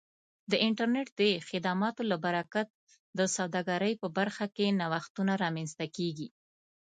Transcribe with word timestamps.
د 0.51 0.53
انټرنیټ 0.67 1.07
د 1.19 1.23
خدماتو 1.49 2.01
له 2.11 2.17
برکت 2.25 2.67
د 3.19 3.19
سوداګرۍ 3.35 3.93
په 4.01 4.07
برخه 4.17 4.45
کې 4.55 4.75
نوښتونه 4.79 5.33
رامنځته 5.43 5.85
کیږي. 5.95 6.27